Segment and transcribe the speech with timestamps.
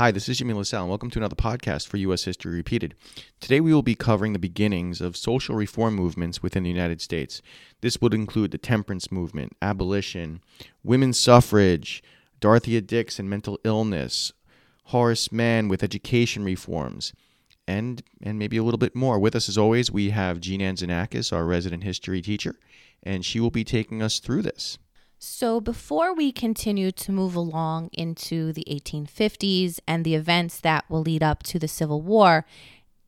[0.00, 2.24] Hi, this is Jimmy LaSalle, and welcome to another podcast for U.S.
[2.24, 2.94] History Repeated.
[3.38, 7.42] Today we will be covering the beginnings of social reform movements within the United States.
[7.82, 10.40] This would include the temperance movement, abolition,
[10.82, 12.02] women's suffrage,
[12.40, 14.32] Dorothea Dix and mental illness,
[14.84, 17.12] Horace Mann with education reforms,
[17.68, 19.18] and and maybe a little bit more.
[19.18, 22.54] With us as always, we have Jean Anzanakis, our resident history teacher,
[23.02, 24.78] and she will be taking us through this.
[25.22, 31.02] So, before we continue to move along into the 1850s and the events that will
[31.02, 32.46] lead up to the Civil War,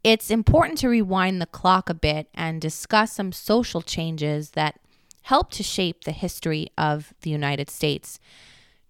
[0.04, 4.78] it's important to rewind the clock a bit and discuss some social changes that
[5.22, 8.18] helped to shape the history of the United States.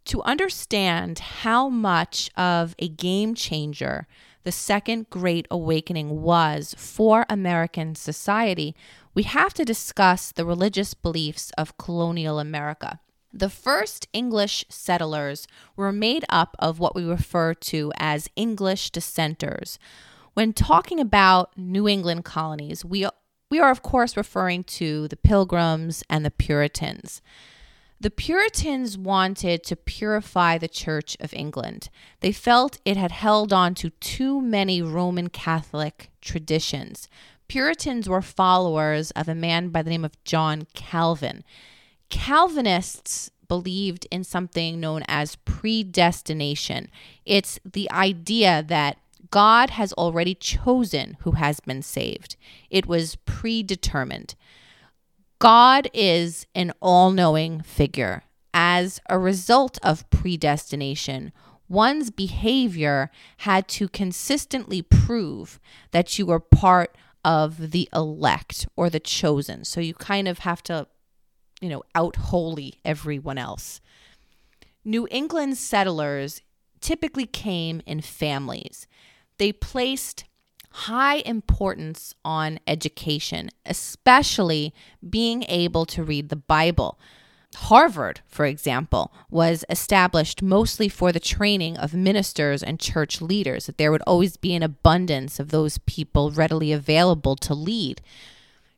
[0.07, 4.09] To understand how much of a game changer
[4.43, 8.75] the Second Great Awakening was for American society,
[9.15, 12.99] we have to discuss the religious beliefs of colonial America.
[13.33, 19.79] The first English settlers were made up of what we refer to as English dissenters.
[20.35, 23.07] When talking about New England colonies, we,
[23.51, 27.23] we are, of course, referring to the Pilgrims and the Puritans.
[28.01, 31.89] The Puritans wanted to purify the Church of England.
[32.21, 37.09] They felt it had held on to too many Roman Catholic traditions.
[37.47, 41.45] Puritans were followers of a man by the name of John Calvin.
[42.13, 46.91] Calvinists believed in something known as predestination.
[47.25, 48.99] It's the idea that
[49.31, 52.37] God has already chosen who has been saved,
[52.69, 54.35] it was predetermined.
[55.39, 58.25] God is an all knowing figure.
[58.53, 61.33] As a result of predestination,
[61.67, 65.59] one's behavior had to consistently prove
[65.93, 69.65] that you were part of the elect or the chosen.
[69.65, 70.89] So you kind of have to
[71.63, 73.81] you know, out wholly everyone else.
[74.85, 76.43] New England settlers
[76.81, 78.87] typically came in families.
[79.39, 80.25] They placed
[80.73, 84.75] high importance on education, especially
[85.09, 86.99] being able to read the Bible.
[87.55, 93.77] Harvard, for example, was established mostly for the training of ministers and church leaders, that
[93.77, 98.01] there would always be an abundance of those people readily available to lead.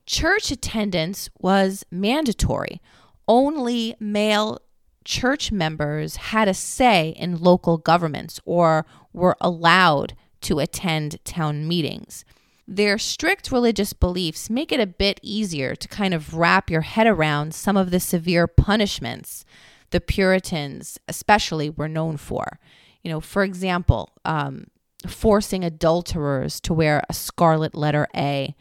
[0.06, 2.80] Church attendance was mandatory.
[3.26, 4.60] Only male
[5.04, 12.24] church members had a say in local governments or were allowed to attend town meetings.
[12.66, 17.06] Their strict religious beliefs make it a bit easier to kind of wrap your head
[17.06, 19.44] around some of the severe punishments
[19.90, 22.58] the Puritans, especially, were known for.
[23.02, 24.66] You know, for example, um,
[25.06, 28.56] forcing adulterers to wear a scarlet letter A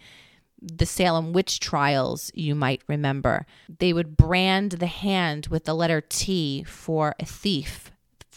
[0.63, 3.45] the Salem witch trials, you might remember.
[3.79, 7.91] They would brand the hand with the letter T for a thief,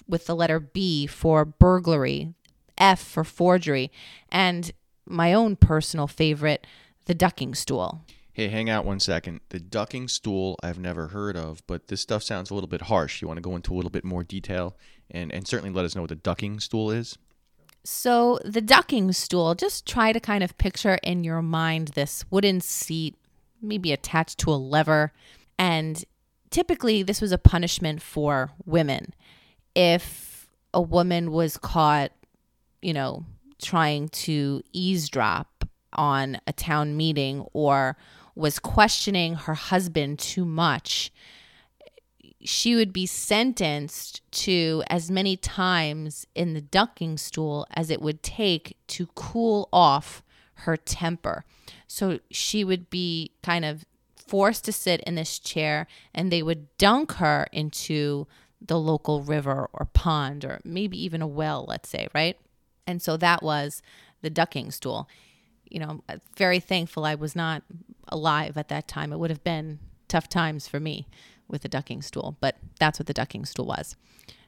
[0.08, 2.34] with the letter B for burglary,
[2.76, 3.92] F for forgery,
[4.28, 4.72] and
[5.06, 6.66] my own personal favorite,
[7.04, 8.02] the ducking stool.
[8.32, 9.40] Hey, hang out one second.
[9.48, 13.22] The ducking stool I've never heard of, but this stuff sounds a little bit harsh.
[13.22, 14.76] You want to go into a little bit more detail
[15.10, 17.16] and, and certainly let us know what the ducking stool is?
[17.88, 22.60] So, the ducking stool, just try to kind of picture in your mind this wooden
[22.60, 23.14] seat,
[23.62, 25.12] maybe attached to a lever.
[25.56, 26.04] And
[26.50, 29.14] typically, this was a punishment for women.
[29.76, 32.10] If a woman was caught,
[32.82, 33.24] you know,
[33.62, 37.96] trying to eavesdrop on a town meeting or
[38.34, 41.12] was questioning her husband too much,
[42.46, 48.22] she would be sentenced to as many times in the ducking stool as it would
[48.22, 50.22] take to cool off
[50.60, 51.44] her temper.
[51.88, 53.84] So she would be kind of
[54.16, 58.28] forced to sit in this chair and they would dunk her into
[58.64, 62.38] the local river or pond or maybe even a well, let's say, right?
[62.86, 63.82] And so that was
[64.22, 65.08] the ducking stool.
[65.68, 66.04] You know,
[66.36, 67.64] very thankful I was not
[68.06, 69.12] alive at that time.
[69.12, 71.08] It would have been tough times for me
[71.48, 73.96] with a ducking stool, but that's what the ducking stool was.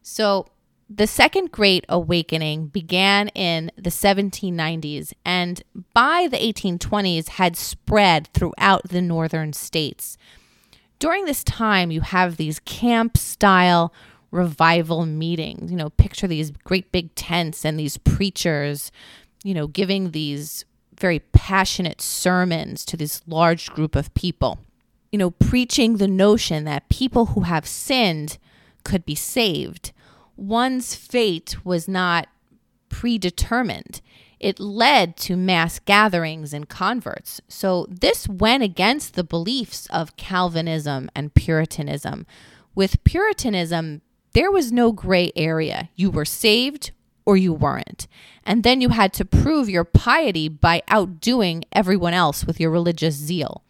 [0.02, 0.46] So
[0.90, 5.62] the Second Great Awakening began in the 1790s and
[5.92, 10.16] by the 1820s had spread throughout the northern states.
[10.98, 13.92] During this time, you have these camp style
[14.30, 15.70] revival meetings.
[15.70, 18.90] You know, picture these great big tents and these preachers,
[19.44, 20.64] you know, giving these
[20.98, 24.58] very passionate sermons to this large group of people
[25.10, 28.38] you know, preaching the notion that people who have sinned
[28.84, 29.92] could be saved.
[30.36, 32.28] One's fate was not
[32.88, 34.00] predetermined.
[34.38, 37.40] It led to mass gatherings and converts.
[37.48, 42.24] So, this went against the beliefs of Calvinism and Puritanism.
[42.74, 44.02] With Puritanism,
[44.34, 45.90] there was no gray area.
[45.96, 46.92] You were saved
[47.26, 48.06] or you weren't.
[48.44, 53.14] And then you had to prove your piety by outdoing everyone else with your religious
[53.14, 53.64] zeal.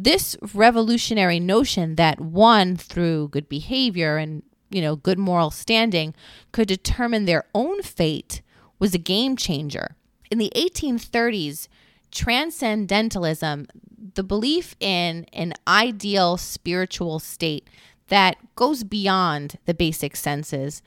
[0.00, 6.14] This revolutionary notion that one, through good behavior and you know good moral standing,
[6.52, 8.40] could determine their own fate
[8.78, 9.96] was a game changer.
[10.30, 11.66] In the 1830s,
[12.12, 13.66] transcendentalism,
[14.14, 17.68] the belief in an ideal spiritual state
[18.06, 20.80] that goes beyond the basic senses,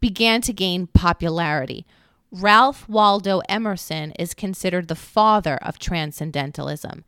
[0.00, 1.84] began to gain popularity.
[2.32, 7.04] Ralph Waldo Emerson is considered the father of transcendentalism.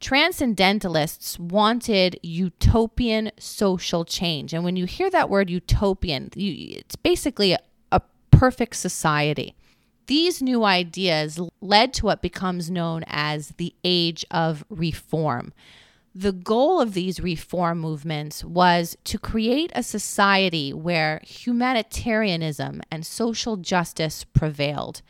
[0.00, 4.52] Transcendentalists wanted utopian social change.
[4.52, 7.58] And when you hear that word utopian, you, it's basically a,
[7.90, 9.54] a perfect society.
[10.06, 15.54] These new ideas led to what becomes known as the Age of Reform.
[16.14, 23.56] The goal of these reform movements was to create a society where humanitarianism and social
[23.56, 25.02] justice prevailed.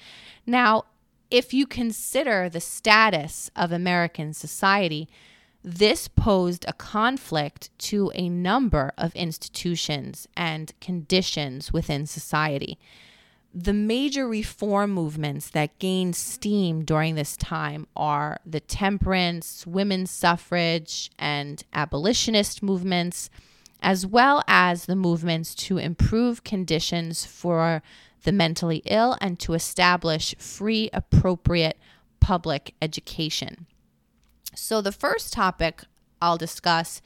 [0.47, 0.85] Now,
[1.31, 5.09] if you consider the status of American society,
[5.63, 12.79] this posed a conflict to a number of institutions and conditions within society.
[13.55, 21.11] The major reform movements that gained steam during this time are the temperance, women's suffrage,
[21.19, 23.31] and abolitionist movements,
[23.85, 27.83] as well as the movements to improve conditions for
[28.23, 31.79] the mentally ill and to establish free, appropriate
[32.19, 33.67] public education.
[34.55, 35.83] So, the first topic
[36.23, 37.03] I'll discuss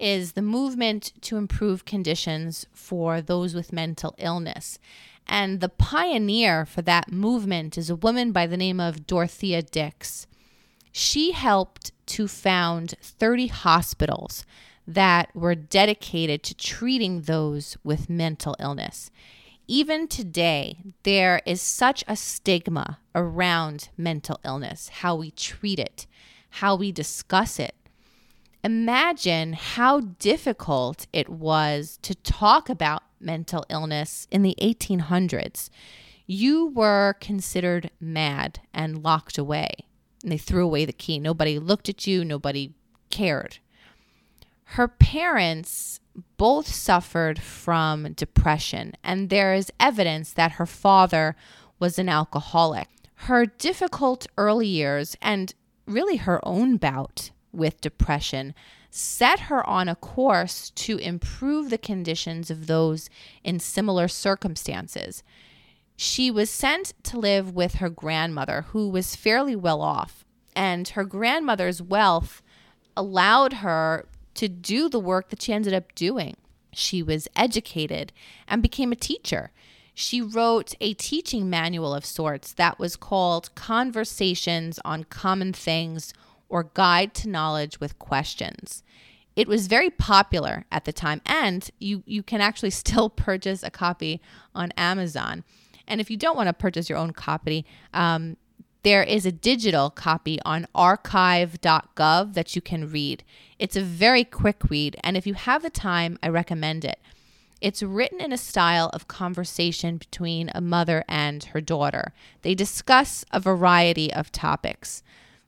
[0.00, 4.80] is the movement to improve conditions for those with mental illness.
[5.28, 10.26] And the pioneer for that movement is a woman by the name of Dorothea Dix.
[10.90, 14.44] She helped to found 30 hospitals
[14.86, 19.10] that were dedicated to treating those with mental illness.
[19.68, 26.06] Even today, there is such a stigma around mental illness, how we treat it,
[26.50, 27.74] how we discuss it.
[28.62, 35.70] Imagine how difficult it was to talk about mental illness in the 1800s,
[36.26, 39.70] you were considered mad and locked away.
[40.22, 41.18] And they threw away the key.
[41.18, 42.72] Nobody looked at you, nobody
[43.10, 43.58] cared.
[44.70, 46.00] Her parents
[46.36, 51.36] both suffered from depression, and there is evidence that her father
[51.78, 52.88] was an alcoholic.
[53.20, 55.54] Her difficult early years and
[55.86, 58.54] really her own bout with depression
[58.90, 63.08] set her on a course to improve the conditions of those
[63.44, 65.22] in similar circumstances.
[65.96, 70.24] She was sent to live with her grandmother, who was fairly well off,
[70.54, 72.42] and her grandmother's wealth
[72.96, 76.36] allowed her to do the work that she ended up doing.
[76.72, 78.12] She was educated
[78.46, 79.50] and became a teacher.
[79.94, 86.12] She wrote a teaching manual of sorts that was called Conversations on Common Things
[86.48, 88.82] or Guide to Knowledge with Questions.
[89.36, 93.70] It was very popular at the time, and you, you can actually still purchase a
[93.70, 94.20] copy
[94.54, 95.44] on Amazon.
[95.88, 98.36] And if you don't want to purchase your own copy, um,
[98.86, 103.24] there is a digital copy on archive.gov that you can read.
[103.58, 107.00] It's a very quick read, and if you have the time, I recommend it.
[107.60, 112.12] It's written in a style of conversation between a mother and her daughter.
[112.42, 115.02] They discuss a variety of topics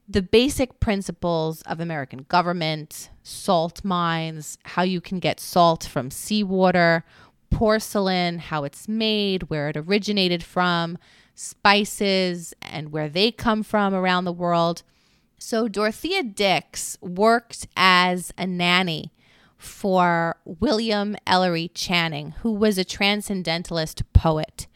[0.09, 7.04] the basic principles of American government, salt mines, how you can get salt from seawater,
[7.50, 10.99] porcelain, how it's made, where it originated from,
[11.38, 14.83] spices, and where they come from around the world.
[15.38, 19.12] So, Dorothea Dix worked as a nanny
[19.57, 24.66] for William Ellery Channing, who was a transcendentalist poet,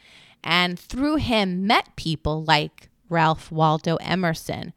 [0.42, 4.72] and through him met people like Ralph Waldo Emerson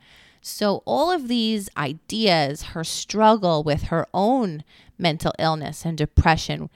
[0.47, 4.63] so, all of these ideas, her struggle with her own
[4.95, 6.69] mental illness and depression,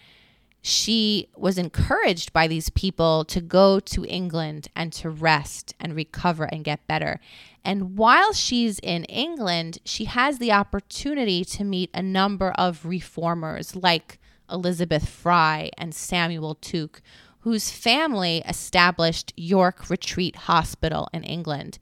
[0.61, 6.45] she was encouraged by these people to go to England and to rest and recover
[6.45, 7.19] and get better.
[7.63, 13.75] And while she's in England, she has the opportunity to meet a number of reformers
[13.75, 14.19] like
[14.51, 17.01] Elizabeth Fry and Samuel Tuke,
[17.41, 21.79] whose family established York Retreat Hospital in England.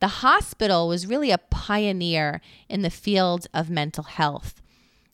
[0.00, 4.62] The hospital was really a pioneer in the field of mental health.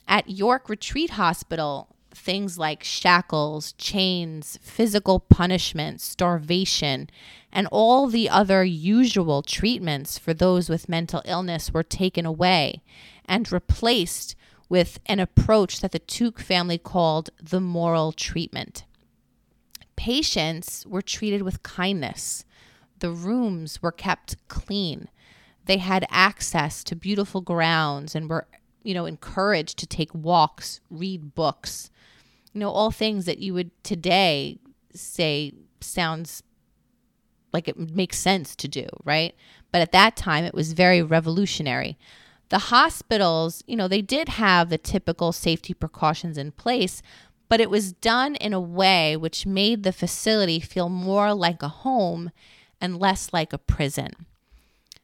[0.06, 7.08] At York Retreat Hospital, things like shackles, chains, physical punishment, starvation,
[7.52, 12.82] and all the other usual treatments for those with mental illness were taken away
[13.26, 14.34] and replaced
[14.68, 18.84] with an approach that the Tuke family called the moral treatment.
[19.96, 22.44] Patients were treated with kindness.
[22.98, 25.08] The rooms were kept clean.
[25.66, 28.46] They had access to beautiful grounds and were,
[28.82, 31.90] you know, encouraged to take walks, read books.
[32.54, 34.58] You know, all things that you would today
[34.94, 36.42] say sounds
[37.52, 39.34] like it makes sense to do, right?
[39.70, 41.98] But at that time, it was very revolutionary.
[42.48, 47.02] The hospitals, you know, they did have the typical safety precautions in place,
[47.48, 51.68] but it was done in a way which made the facility feel more like a
[51.68, 52.30] home
[52.80, 54.12] and less like a prison.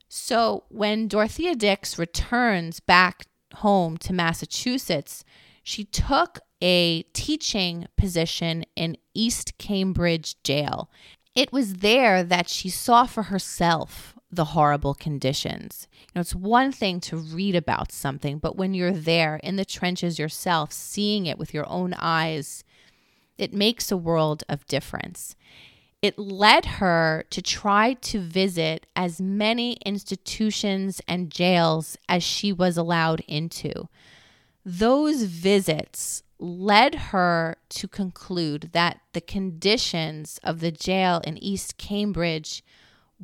[0.08, 3.26] So when Dorothea Dix returns back
[3.56, 5.24] home to Massachusetts,
[5.62, 10.90] she took a teaching position in East Cambridge Jail.
[11.34, 15.88] It was there that she saw for herself the horrible conditions.
[15.92, 19.64] You know, it's one thing to read about something, but when you're there in the
[19.64, 22.64] trenches yourself, seeing it with your own eyes,
[23.38, 25.34] it makes a world of difference.
[26.02, 32.76] It led her to try to visit as many institutions and jails as she was
[32.76, 33.88] allowed into.
[34.64, 42.62] Those visits led her to conclude that the conditions of the jail in East Cambridge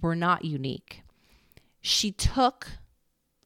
[0.01, 1.03] were not unique.
[1.81, 2.69] She took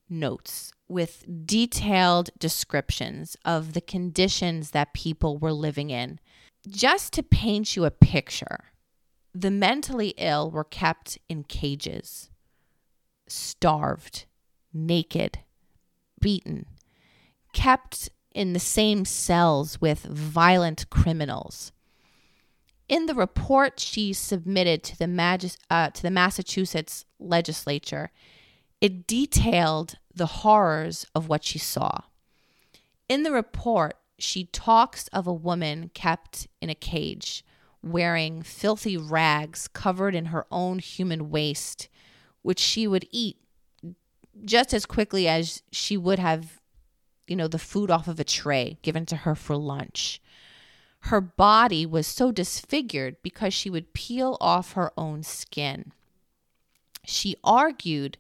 [0.09, 6.18] notes with detailed descriptions of the conditions that people were living in.
[6.68, 8.73] Just to paint you a picture,
[9.32, 12.28] the mentally ill were kept in cages,
[13.28, 14.26] starved,
[14.73, 15.38] naked,
[16.20, 16.66] beaten,
[17.52, 21.73] kept in the same cells with violent criminals.
[22.88, 28.11] In the report she submitted to the, Magis- uh, to the Massachusetts legislature,
[28.80, 32.00] it detailed the horrors of what she saw.
[33.09, 37.45] In the report, she talks of a woman kept in a cage,
[37.83, 41.88] wearing filthy rags covered in her own human waste,
[42.42, 43.38] which she would eat
[44.45, 46.59] just as quickly as she would have
[47.30, 50.20] you know, the food off of a tray given to her for lunch.
[51.04, 55.92] Her body was so disfigured because she would peel off her own skin.
[57.04, 58.18] She argued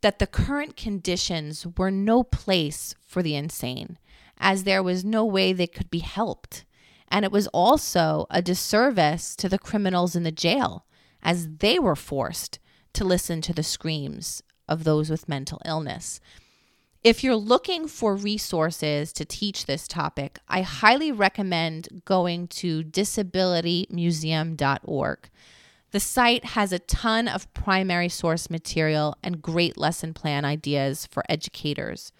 [0.00, 3.98] that the current conditions were no place for the insane,
[4.38, 6.64] as there was no way they could be helped.
[7.08, 10.86] And it was also a disservice to the criminals in the jail,
[11.22, 12.58] as they were forced
[12.94, 16.18] to listen to the screams of those with mental illness.
[17.04, 25.30] If you're looking for resources to teach this topic, I highly recommend going to disabilitymuseum.org.
[25.90, 31.24] The site has a ton of primary source material and great lesson plan ideas for
[31.28, 32.12] educators.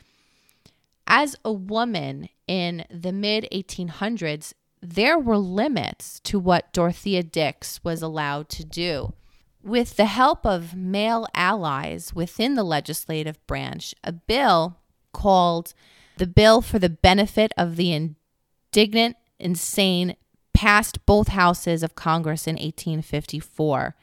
[1.07, 8.03] As a woman in the mid 1800s, there were limits to what Dorothea Dix was
[8.03, 9.13] allowed to do.
[9.63, 14.79] With the help of male allies within the legislative branch, a bill
[15.13, 15.75] called
[16.17, 20.17] the Bill for the Benefit of the Indignant Insane
[20.53, 23.97] passed both houses of Congress in 1854.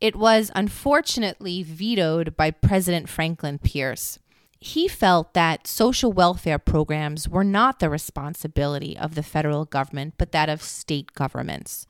[0.00, 4.18] It was unfortunately vetoed by President Franklin Pierce.
[4.58, 10.32] He felt that social welfare programs were not the responsibility of the federal government, but
[10.32, 11.86] that of state governments.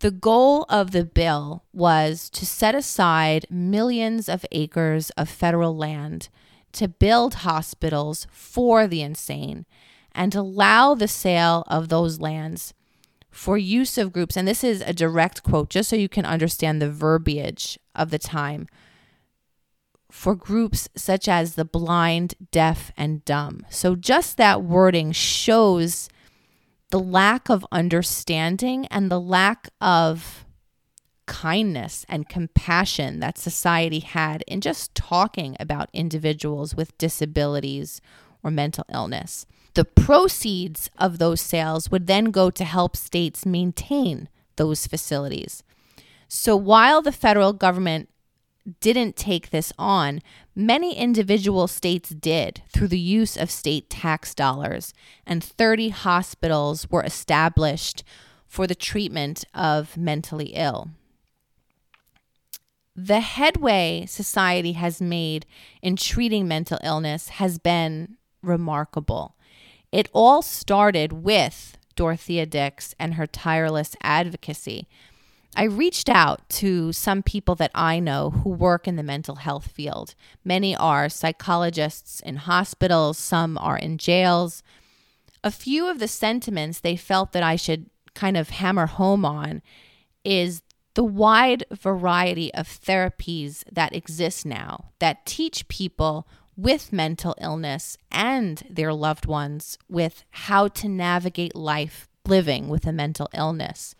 [0.00, 6.30] The goal of the bill was to set aside millions of acres of federal land
[6.72, 9.66] to build hospitals for the insane
[10.12, 12.72] and allow the sale of those lands
[13.30, 14.38] for use of groups.
[14.38, 18.18] And this is a direct quote, just so you can understand the verbiage of the
[18.18, 18.68] time
[20.10, 23.66] for groups such as the blind, deaf, and dumb.
[23.68, 26.08] So just that wording shows
[26.90, 30.44] the lack of understanding and the lack of
[31.26, 38.00] kindness and compassion that society had in just talking about individuals with disabilities
[38.42, 39.46] or mental illness.
[39.74, 45.62] The proceeds of those sales would then go to help states maintain those facilities.
[46.26, 48.08] So while the federal government
[48.80, 50.20] didn't take this on,
[50.54, 54.92] many individual states did through the use of state tax dollars,
[55.26, 58.04] and 30 hospitals were established
[58.46, 60.90] for the treatment of mentally ill.
[62.94, 65.46] The headway society has made
[65.80, 69.36] in treating mental illness has been remarkable.
[69.92, 74.88] It all started with Dorothea Dix and her tireless advocacy.
[75.56, 79.66] I reached out to some people that I know who work in the mental health
[79.66, 80.14] field.
[80.44, 84.62] Many are psychologists in hospitals, some are in jails.
[85.42, 89.62] A few of the sentiments they felt that I should kind of hammer home on
[90.24, 90.62] is
[90.94, 96.26] the wide variety of therapies that exist now that teach people
[96.56, 102.92] with mental illness and their loved ones with how to navigate life living with a
[102.92, 103.94] mental illness.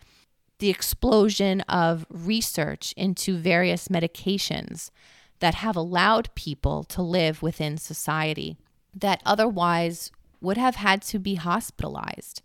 [0.61, 4.91] The explosion of research into various medications
[5.39, 8.59] that have allowed people to live within society
[8.93, 12.43] that otherwise would have had to be hospitalized.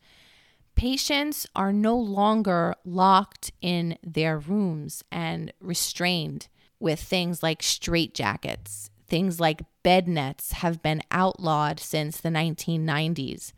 [0.76, 6.48] Patients are no longer locked in their rooms and restrained
[6.80, 8.88] with things like straitjackets.
[9.06, 13.52] Things like bed nets have been outlawed since the 1990s.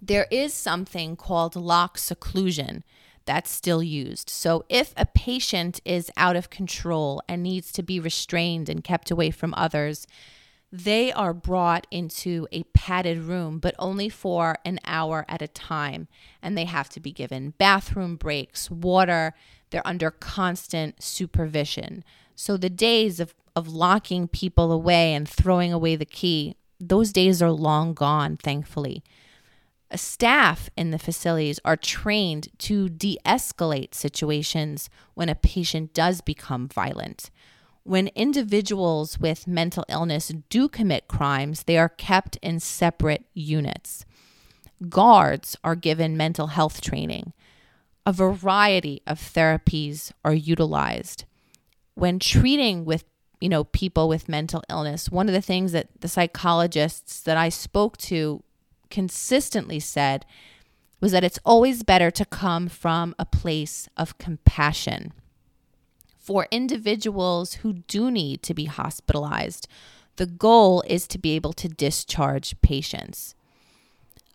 [0.00, 2.82] There is something called lock seclusion
[3.28, 4.30] that's still used.
[4.30, 9.10] So, if a patient is out of control and needs to be restrained and kept
[9.10, 10.06] away from others,
[10.72, 16.08] they are brought into a padded room, but only for an hour at a time.
[16.42, 19.34] And they have to be given bathroom breaks, water.
[19.68, 22.04] They're under constant supervision.
[22.34, 27.42] So the days of, of locking people away and throwing away the key, those days
[27.42, 29.02] are long gone, thankfully.
[29.94, 36.68] Staff in the facilities are trained to de escalate situations when a patient does become
[36.68, 37.30] violent.
[37.84, 44.04] When individuals with mental illness do commit crimes, they are kept in separate units.
[44.90, 47.32] Guards are given mental health training.
[48.04, 51.24] A variety of therapies are utilized.
[51.94, 53.04] When treating with
[53.40, 57.48] you know people with mental illness, one of the things that the psychologists that I
[57.48, 58.42] spoke to
[58.90, 60.24] consistently said
[61.00, 65.12] was that it's always better to come from a place of compassion
[66.28, 69.66] for individuals who do need to be hospitalized,
[70.16, 73.34] the goal is to be able to discharge patients.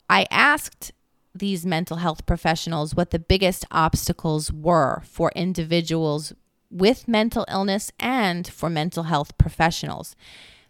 [0.09, 0.91] I asked
[1.35, 6.33] these mental health professionals what the biggest obstacles were for individuals
[6.71, 10.15] with mental illness and for mental health professionals.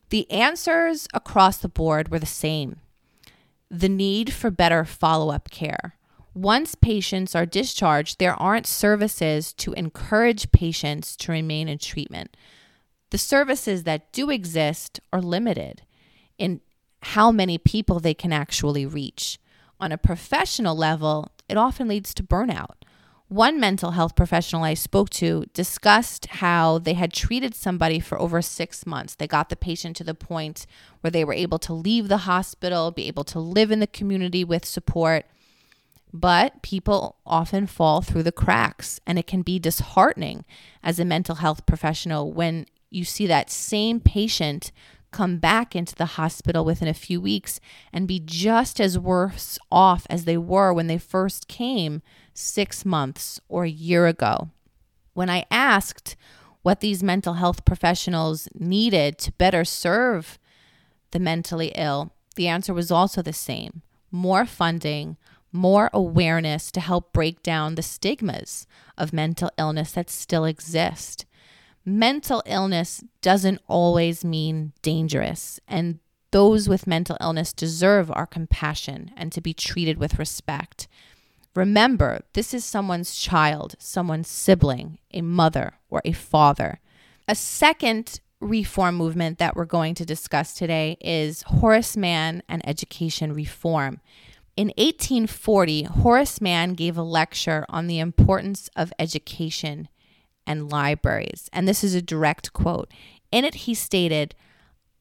[0.09, 2.81] The answers across the board were the same
[3.73, 5.97] the need for better follow up care,
[6.35, 12.37] once patients are discharged, there aren't services to encourage patients to remain in treatment.
[13.09, 15.81] The services that do exist are limited
[16.37, 16.61] in
[17.01, 19.39] how many people they can actually reach.
[19.79, 22.75] On a professional level, it often leads to burnout.
[23.33, 28.43] One mental health professional I spoke to discussed how they had treated somebody for over
[28.43, 29.15] six months.
[29.15, 30.67] They got the patient to the point
[31.01, 34.43] where they were able to leave the hospital, be able to live in the community
[34.43, 35.25] with support
[36.13, 40.45] but people often fall through the cracks, and it can be disheartening
[40.83, 44.71] as a mental health professional when you see that same patient
[45.09, 47.59] come back into the hospital within a few weeks
[47.91, 53.39] and be just as worse off as they were when they first came six months
[53.47, 54.49] or a year ago.
[55.13, 56.15] When I asked
[56.61, 60.39] what these mental health professionals needed to better serve
[61.11, 65.17] the mentally ill, the answer was also the same more funding,
[65.51, 68.67] more awareness to help break down the stigmas
[68.97, 71.25] of mental illness that still exist.
[71.83, 75.99] Mental illness doesn't always mean dangerous, and
[76.31, 80.87] those with mental illness deserve our compassion and to be treated with respect.
[81.55, 86.79] Remember, this is someone's child, someone's sibling, a mother, or a father.
[87.27, 93.33] A second reform movement that we're going to discuss today is Horace Mann and education
[93.33, 94.01] reform.
[94.57, 99.87] In 1840, Horace Mann gave a lecture on the importance of education
[100.45, 101.49] and libraries.
[101.53, 102.91] And this is a direct quote.
[103.31, 104.35] In it, he stated,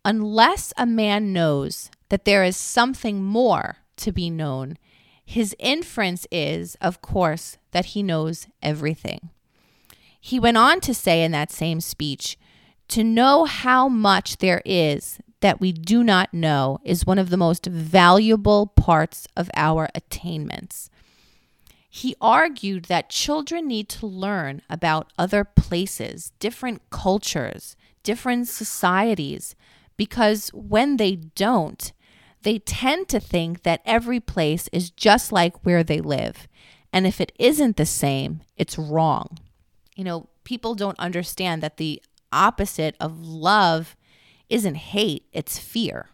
[0.04, 4.76] Unless a man knows that there is something more to be known,
[5.24, 9.30] his inference is, of course, that he knows everything.
[10.20, 12.38] He went on to say in that same speech,
[12.88, 17.36] to know how much there is that we do not know is one of the
[17.36, 20.88] most valuable parts of our attainments.
[21.90, 29.54] He argued that children need to learn about other places, different cultures, different societies,
[29.96, 31.92] because when they don't,
[32.42, 36.48] they tend to think that every place is just like where they live.
[36.92, 39.38] And if it isn't the same, it's wrong.
[39.96, 42.02] You know, people don't understand that the
[42.32, 43.96] opposite of love
[44.48, 46.08] isn't hate, it's fear.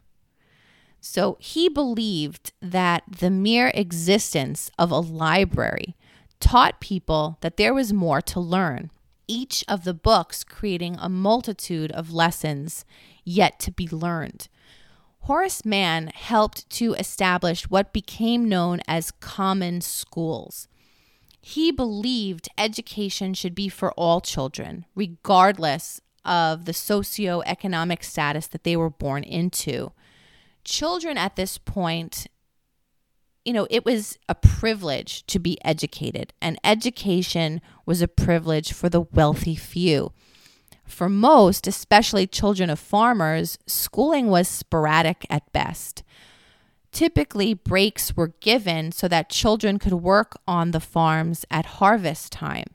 [1.00, 5.96] So he believed that the mere existence of a library
[6.40, 8.90] taught people that there was more to learn,
[9.26, 12.84] each of the books creating a multitude of lessons
[13.24, 14.48] yet to be learned.
[15.28, 20.68] Horace Mann helped to establish what became known as common schools.
[21.38, 28.74] He believed education should be for all children, regardless of the socioeconomic status that they
[28.74, 29.92] were born into.
[30.64, 32.26] Children at this point,
[33.44, 38.88] you know, it was a privilege to be educated, and education was a privilege for
[38.88, 40.10] the wealthy few.
[40.88, 46.02] For most, especially children of farmers, schooling was sporadic at best.
[46.90, 52.66] Typically, breaks were given so that children could work on the farms at harvest time.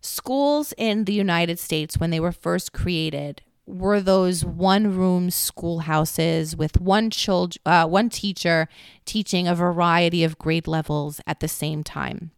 [0.00, 6.54] Schools in the United States, when they were first created, were those one room schoolhouses
[6.54, 8.68] with one child, uh, one teacher
[9.04, 12.32] teaching a variety of grade levels at the same time.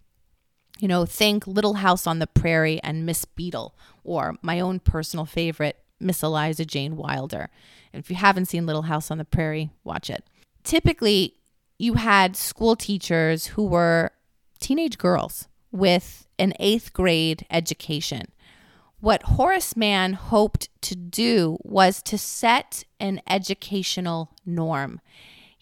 [0.83, 5.25] You know, think Little House on the Prairie and Miss Beadle, or my own personal
[5.25, 7.51] favorite, Miss Eliza Jane Wilder.
[7.93, 10.25] And if you haven't seen Little House on the Prairie, watch it.
[10.65, 11.37] Typically,
[11.79, 14.11] you had school teachers who were
[14.59, 18.33] teenage girls with an eighth grade education.
[18.99, 25.01] What Horace Mann hoped to do was to set an educational norm.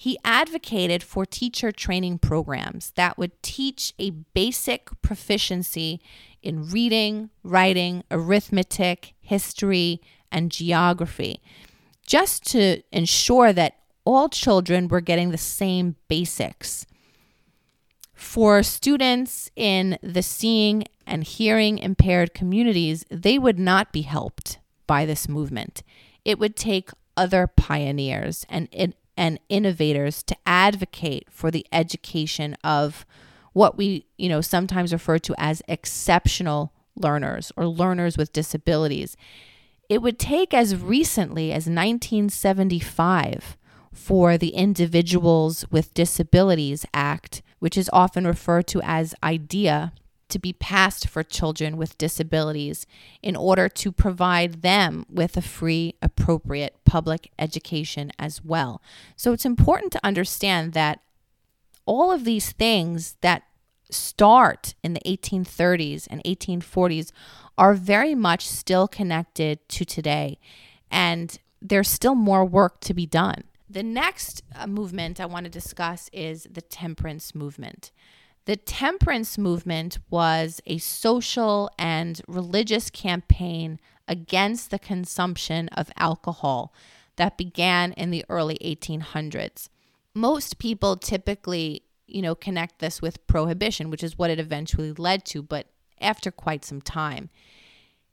[0.01, 6.01] He advocated for teacher training programs that would teach a basic proficiency
[6.43, 10.01] in reading, writing, arithmetic, history,
[10.33, 11.43] and geography,
[12.07, 16.87] just to ensure that all children were getting the same basics.
[18.15, 25.05] For students in the seeing and hearing impaired communities, they would not be helped by
[25.05, 25.83] this movement.
[26.25, 28.67] It would take other pioneers and,
[29.21, 33.05] and innovators to advocate for the education of
[33.53, 39.19] what we, you know, sometimes refer to as exceptional learners or learners with disabilities.
[39.91, 43.59] It would take as recently as 1975
[43.93, 49.93] for the Individuals with Disabilities Act, which is often referred to as IDEA,
[50.31, 52.87] to be passed for children with disabilities
[53.23, 58.83] in order to provide them with a free, appropriate public education as well.
[59.17, 61.01] So it's important to understand that
[61.87, 63.43] all of these things that
[63.91, 67.13] start in the 1830s and 1840s
[67.59, 70.39] are very much still connected to today.
[70.91, 73.45] And there's still more work to be done.
[73.69, 77.93] The next uh, movement I want to discuss is the temperance movement.
[78.47, 86.75] The temperance movement was a social and religious campaign against the consumption of alcohol
[87.17, 89.69] that began in the early 1800s.
[90.15, 95.25] Most people typically, you know, connect this with prohibition, which is what it eventually led
[95.27, 95.67] to, but
[96.01, 97.31] after quite some time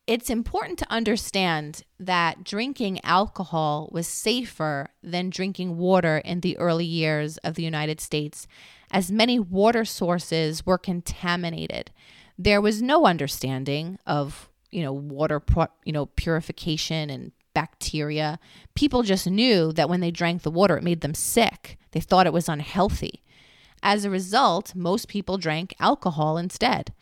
[0.08, 6.86] it's important to understand that drinking alcohol was safer than drinking water in the early
[6.86, 8.48] years of the United States,
[8.92, 11.92] as many water sources were contaminated.
[12.38, 15.42] There was no understanding of, you know, water,
[15.84, 18.40] you know, purification and bacteria.
[18.76, 21.78] People just knew that when they drank the water, it made them sick.
[21.92, 23.24] They thought it was unhealthy.
[23.82, 26.94] As a result, most people drank alcohol instead.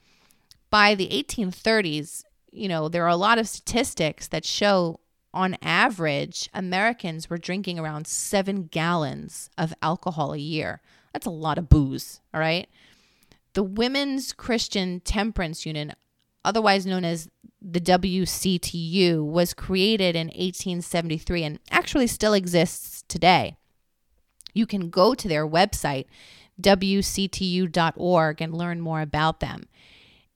[0.69, 5.00] By the 1830s, you know, there are a lot of statistics that show
[5.34, 10.82] on average, Americans were drinking around seven gallons of alcohol a year.
[11.15, 12.67] That's a lot of booze, all right?
[13.54, 15.93] The Women's Christian Temperance Union,
[16.43, 17.30] otherwise known as
[17.62, 23.56] the WCTU, was created in 1873 and actually still exists today.
[24.54, 26.08] You can go to their website,
[26.62, 29.69] wctu.org, and learn more about them.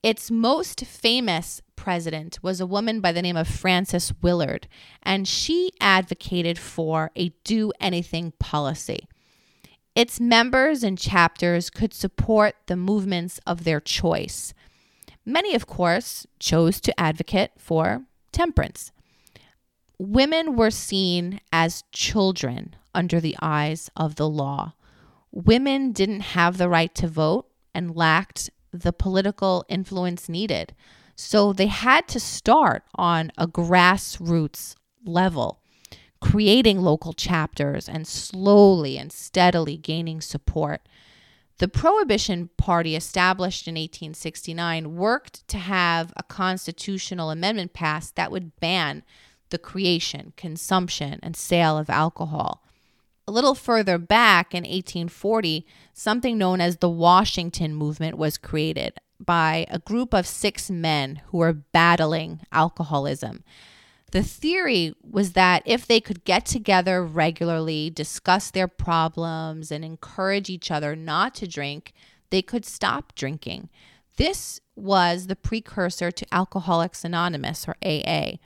[0.01, 4.69] Its most famous president was a woman by the name of Frances Willard,
[5.03, 9.09] and she advocated for a do anything policy.
[9.99, 14.53] Its members and chapters could support the movements of their choice.
[15.25, 18.93] Many, of course, chose to advocate for temperance.
[19.97, 24.71] Women were seen as children under the eyes of the law.
[25.33, 30.73] Women didn't have the right to vote and lacked the political influence needed.
[31.17, 35.59] So they had to start on a grassroots level,
[36.21, 40.81] creating local chapters and slowly and steadily gaining support.
[41.59, 48.57] The Prohibition Party, established in 1869, worked to have a constitutional amendment passed that would
[48.59, 49.03] ban
[49.49, 52.63] the creation, consumption, and sale of alcohol.
[53.27, 59.65] A little further back in 1840, something known as the Washington Movement was created by
[59.69, 63.43] a group of six men who were battling alcoholism.
[64.11, 70.49] The theory was that if they could get together regularly, discuss their problems, and encourage
[70.49, 71.93] each other not to drink,
[72.29, 73.69] they could stop drinking.
[74.17, 78.37] This was the precursor to Alcoholics Anonymous or AA.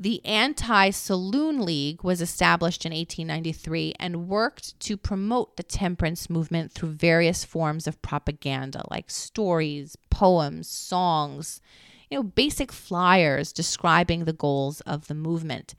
[0.00, 6.70] The Anti Saloon League was established in 1893 and worked to promote the temperance movement
[6.70, 11.60] through various forms of propaganda like stories, poems, songs,
[12.10, 15.74] you know, basic flyers describing the goals of the movement.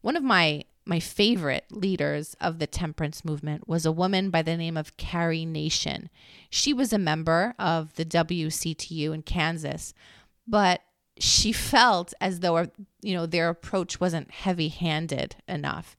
[0.00, 4.56] One of my my favorite leaders of the temperance movement was a woman by the
[4.56, 6.10] name of Carrie Nation.
[6.50, 9.94] She was a member of the WCTU in Kansas,
[10.46, 10.82] but
[11.18, 12.66] she felt as though
[13.00, 15.96] you know their approach wasn't heavy-handed enough.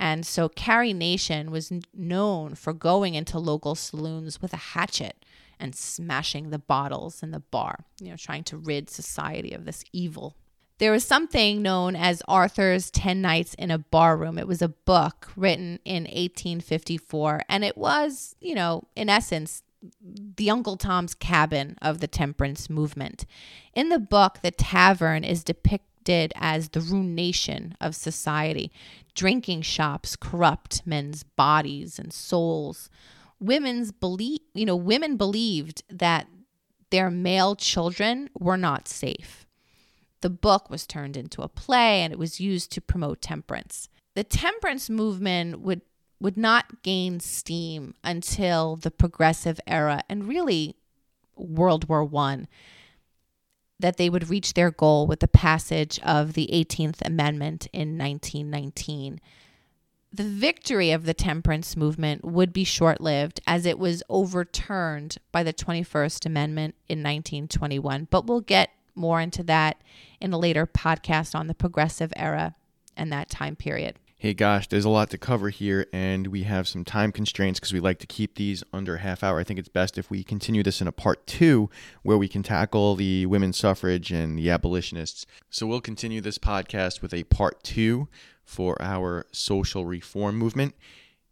[0.00, 5.26] And so Carrie Nation was known for going into local saloons with a hatchet
[5.60, 9.84] and smashing the bottles in the bar, you know, trying to rid society of this
[9.92, 10.34] evil.
[10.78, 14.38] There was something known as Arthur's 10 Nights in a Barroom.
[14.38, 19.62] It was a book written in 1854, and it was, you know, in essence,
[20.00, 23.26] the Uncle Tom's Cabin of the temperance movement.
[23.74, 28.70] In the book, the tavern is depicted as the ruination of society.
[29.14, 32.88] Drinking shops corrupt men's bodies and souls.
[33.38, 36.26] Women's believe, you know, women believed that
[36.90, 39.46] their male children were not safe.
[40.20, 43.88] The book was turned into a play and it was used to promote temperance.
[44.14, 45.82] The temperance movement would
[46.20, 50.76] would not gain steam until the progressive era and really
[51.34, 52.46] World War One.
[53.80, 59.20] That they would reach their goal with the passage of the 18th Amendment in 1919.
[60.12, 65.42] The victory of the temperance movement would be short lived as it was overturned by
[65.42, 68.08] the 21st Amendment in 1921.
[68.10, 69.80] But we'll get more into that
[70.20, 72.56] in a later podcast on the progressive era
[72.96, 76.68] and that time period hey gosh, there's a lot to cover here, and we have
[76.68, 79.40] some time constraints because we like to keep these under half hour.
[79.40, 81.70] I think it's best if we continue this in a part two
[82.02, 85.24] where we can tackle the women's suffrage and the abolitionists.
[85.48, 88.08] So we'll continue this podcast with a part two
[88.44, 90.74] for our social reform movement.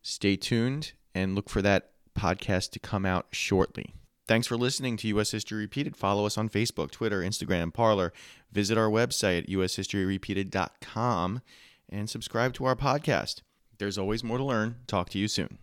[0.01, 3.93] Stay tuned and look for that podcast to come out shortly.
[4.27, 5.33] Thanks for listening to U.S.
[5.33, 5.95] History Repeated.
[5.95, 8.15] Follow us on Facebook, Twitter, Instagram, Parler.
[8.51, 11.43] Visit our website at ushistoryrepeated.com
[11.89, 13.43] and subscribe to our podcast.
[13.79, 14.77] There's always more to learn.
[14.87, 15.59] Talk to you soon.